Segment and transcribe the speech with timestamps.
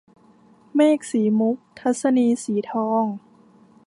[0.75, 3.05] เมฆสีมุก- ทัศนีย์ สีทอง